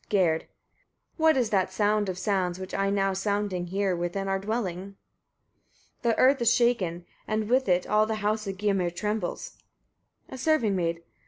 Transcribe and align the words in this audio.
Gerd. 0.09 0.47
14. 1.15 1.15
What 1.17 1.37
is 1.37 1.51
that 1.51 1.71
sound 1.71 2.09
of 2.09 2.17
sounds, 2.17 2.57
which 2.57 2.73
I 2.73 2.89
now 2.89 3.13
sounding 3.13 3.67
hear 3.67 3.95
within 3.95 4.27
our 4.27 4.39
dwelling? 4.39 4.95
The 6.01 6.17
earth 6.17 6.41
is 6.41 6.51
shaken, 6.51 7.05
and 7.27 7.47
with 7.47 7.69
it 7.69 7.85
all 7.85 8.07
the 8.07 8.15
house 8.25 8.47
of 8.47 8.57
Gymir 8.57 8.89
trembles. 8.89 9.59
A 10.27 10.39
serving 10.39 10.75
maid. 10.75 10.95
15. 10.95 11.03